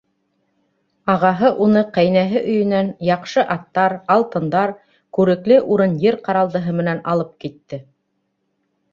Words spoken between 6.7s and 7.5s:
менән алып